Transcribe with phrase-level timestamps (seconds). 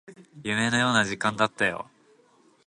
[0.43, 1.87] 夢のような時間だったよ